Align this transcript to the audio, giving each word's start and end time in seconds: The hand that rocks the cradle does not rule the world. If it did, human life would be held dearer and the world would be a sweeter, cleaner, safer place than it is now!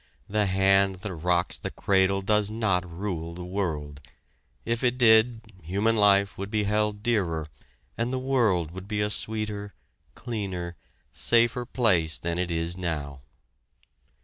The 0.27 0.47
hand 0.47 0.95
that 0.95 1.13
rocks 1.13 1.59
the 1.59 1.69
cradle 1.69 2.23
does 2.23 2.49
not 2.49 2.89
rule 2.91 3.35
the 3.35 3.45
world. 3.45 4.01
If 4.65 4.83
it 4.83 4.97
did, 4.97 5.41
human 5.61 5.95
life 5.95 6.39
would 6.39 6.49
be 6.49 6.63
held 6.63 7.03
dearer 7.03 7.49
and 7.99 8.11
the 8.11 8.17
world 8.17 8.71
would 8.71 8.87
be 8.87 8.99
a 9.01 9.11
sweeter, 9.11 9.75
cleaner, 10.15 10.75
safer 11.11 11.65
place 11.65 12.17
than 12.17 12.39
it 12.39 12.49
is 12.49 12.75
now! 12.75 13.21